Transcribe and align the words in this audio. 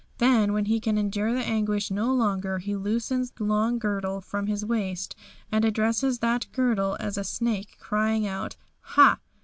Then, 0.17 0.53
when 0.53 0.65
he 0.65 0.79
can 0.79 0.97
endure 0.97 1.31
the 1.31 1.41
anguish 1.47 1.91
no 1.91 2.11
longer, 2.11 2.57
he 2.57 2.75
loosens 2.75 3.29
the 3.29 3.43
long 3.43 3.77
girdle 3.77 4.19
from 4.19 4.47
his 4.47 4.65
waist 4.65 5.15
and 5.51 5.63
addresses 5.63 6.17
that 6.17 6.47
girdle 6.53 6.97
as 6.99 7.19
a 7.19 7.23
snake, 7.23 7.77
crying 7.79 8.25
out: 8.25 8.55
"Ha! 8.81 9.19